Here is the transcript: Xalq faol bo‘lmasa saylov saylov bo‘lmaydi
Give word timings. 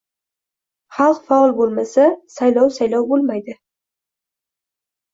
Xalq 0.97 1.19
faol 1.27 1.53
bo‘lmasa 1.59 2.07
saylov 2.39 2.75
saylov 2.81 3.09
bo‘lmaydi 3.15 3.59